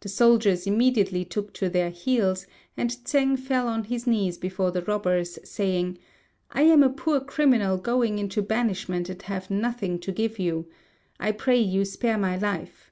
[0.00, 4.82] The soldiers immediately took to their heels, and Tsêng fell on his knees before the
[4.82, 5.98] robbers, saying,
[6.50, 10.66] "I am a poor criminal going into banishment, and have nothing to give you.
[11.20, 12.90] I pray you spare my life."